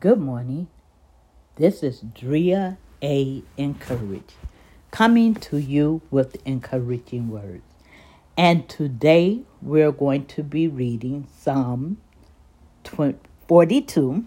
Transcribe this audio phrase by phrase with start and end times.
[0.00, 0.68] Good morning.
[1.56, 3.42] This is Drea A.
[3.56, 4.34] Encourage,
[4.92, 7.64] coming to you with encouraging words.
[8.36, 11.96] And today we're going to be reading Psalm
[12.84, 14.24] 42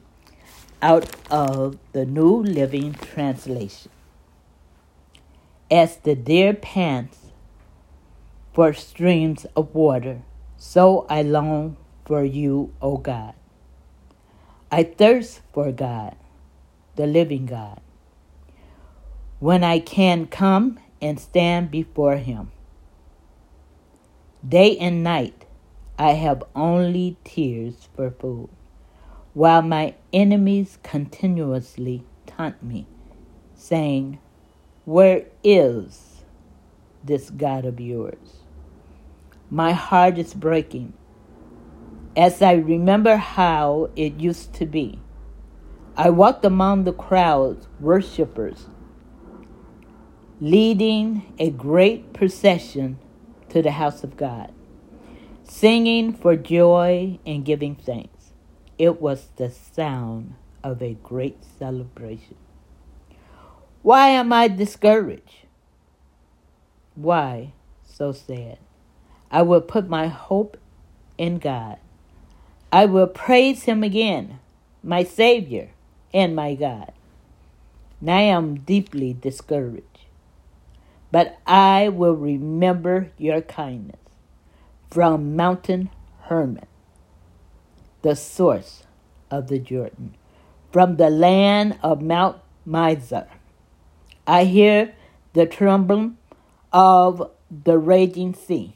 [0.82, 3.92] out of the New Living Translation.
[5.70, 7.18] As the deer pants
[8.52, 10.24] for streams of water,
[10.58, 13.36] so I long for you, O God.
[14.74, 16.16] I thirst for God,
[16.96, 17.82] the living God,
[19.40, 22.54] when I can come and stand before Him.
[24.48, 25.44] Day and night
[26.00, 28.48] I have only tears for food,
[29.34, 32.88] while my enemies continuously taunt me,
[33.54, 34.20] saying,
[34.86, 36.24] Where is
[37.04, 38.38] this God of yours?
[39.50, 40.94] My heart is breaking
[42.16, 45.00] as I remember how it used to be.
[45.96, 48.68] I walked among the crowds, worshippers,
[50.40, 52.98] leading a great procession
[53.50, 54.54] to the house of God,
[55.44, 58.34] singing for joy and giving thanks.
[58.78, 62.36] It was the sound of a great celebration.
[63.82, 65.46] Why am I discouraged?
[66.96, 68.58] Why so sad?
[69.30, 70.58] I will put my hope
[71.18, 71.78] in God.
[72.72, 74.40] I will praise him again,
[74.82, 75.72] my Savior
[76.14, 76.94] and my God.
[78.00, 80.06] Now I am deeply discouraged,
[81.12, 84.00] but I will remember your kindness
[84.90, 85.90] from Mountain
[86.24, 86.66] Hermon,
[88.02, 88.84] the source
[89.30, 90.16] of the Jordan,
[90.72, 93.28] from the land of Mount Mizar.
[94.26, 94.96] I hear
[95.34, 96.18] the trembling
[96.72, 98.76] of the raging sea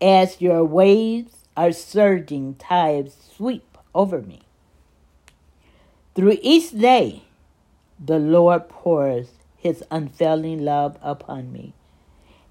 [0.00, 4.42] as your waves our surging tides sweep over me.
[6.14, 7.24] Through each day,
[7.98, 11.74] the Lord pours his unfailing love upon me,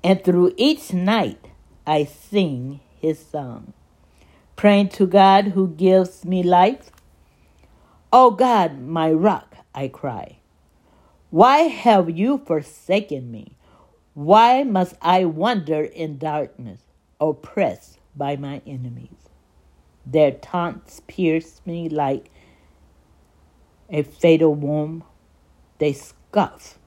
[0.04, 1.40] and through each night,
[1.86, 3.72] I sing his song,
[4.58, 6.92] praying to God who gives me life.
[8.12, 10.40] Oh God, my rock, I cry.
[11.30, 13.56] Why have you forsaken me?
[14.16, 16.82] Why must I wander in darkness,
[17.22, 19.30] oppressed by my enemies.
[20.06, 22.32] Their taunts pierce me like
[23.90, 25.04] a fatal wound.
[25.80, 26.80] They scoff.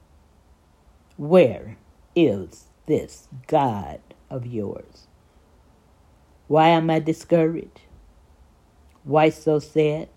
[1.17, 1.77] Where
[2.15, 5.07] is this God of yours?
[6.47, 7.81] Why am I discouraged?
[9.03, 10.09] Why so sad?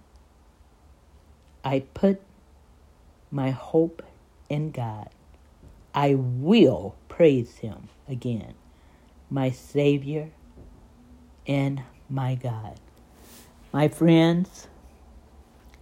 [1.62, 2.20] I put
[3.30, 4.02] my hope
[4.48, 5.08] in God.
[5.94, 8.54] I will praise Him again,
[9.30, 10.30] my Savior
[11.46, 12.78] and my God.
[13.72, 14.68] My friends,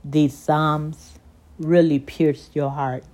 [0.04, 1.18] these Psalms
[1.58, 3.04] really pierce your heart.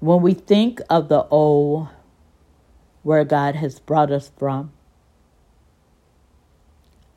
[0.00, 1.88] When we think of the old,
[3.02, 4.72] where God has brought us from,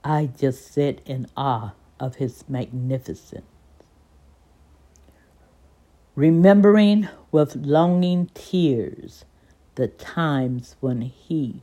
[0.04, 3.46] I just sit in awe of His magnificence.
[6.16, 9.26] Remembering with longing tears
[9.76, 11.62] the times when He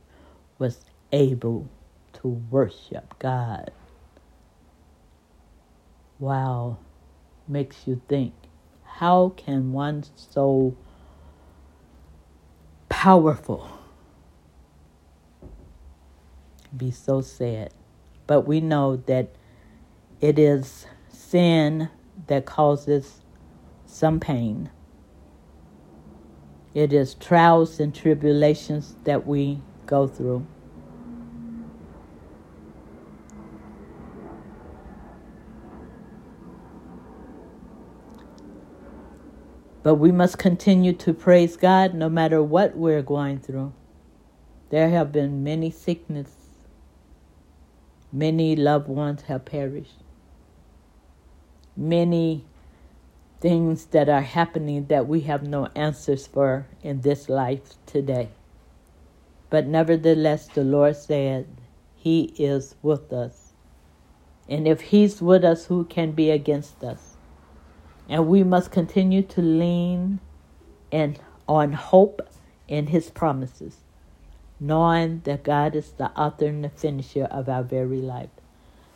[0.57, 1.69] was able
[2.13, 3.71] to worship God.
[6.19, 6.77] Wow,
[7.47, 8.33] makes you think
[8.99, 10.75] how can one so
[12.89, 13.69] powerful
[16.75, 17.71] be so sad?
[18.27, 19.29] But we know that
[20.19, 21.89] it is sin
[22.27, 23.21] that causes
[23.85, 24.69] some pain.
[26.73, 30.45] It is trials and tribulations that we go through.
[39.83, 43.73] But we must continue to praise God no matter what we're going through.
[44.69, 46.31] There have been many sickness.
[48.11, 50.03] Many loved ones have perished.
[51.77, 52.45] Many
[53.39, 58.29] things that are happening that we have no answers for in this life today.
[59.49, 61.47] But nevertheless, the Lord said,
[61.95, 63.53] He is with us.
[64.49, 67.08] And if He's with us, who can be against us?
[68.09, 70.19] And we must continue to lean
[70.91, 72.27] and on hope
[72.67, 73.77] in his promises,
[74.59, 78.29] knowing that God is the author and the finisher of our very life.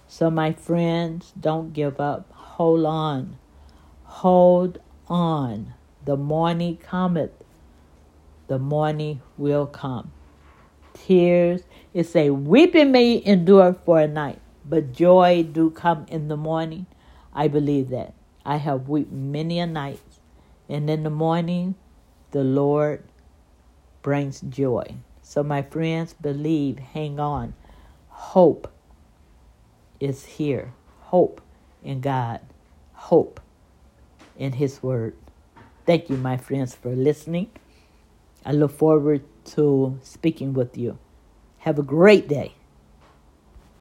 [0.08, 2.32] So, my friends, don't give up.
[2.34, 3.38] Hold on.
[4.06, 5.74] Hold on.
[6.06, 7.32] The morning cometh.
[8.48, 10.12] The morning will come.
[10.94, 11.64] Tears,
[11.94, 16.86] it say, weeping may endure for a night, but joy do come in the morning.
[17.34, 18.14] I believe that.
[18.46, 20.02] I have wept many a night,
[20.70, 21.76] and in the morning,
[22.32, 23.04] the Lord
[24.02, 24.96] brings joy.
[25.22, 27.54] So, my friends, believe, hang on.
[28.10, 28.72] Hope
[30.00, 30.74] is here.
[31.02, 31.42] Hope
[31.84, 32.42] in God.
[32.94, 33.40] Hope
[34.38, 35.16] in His Word.
[35.86, 37.50] Thank you, my friends, for listening.
[38.46, 39.24] I look forward
[39.56, 40.98] to speaking with you.
[41.60, 42.54] Have a great day.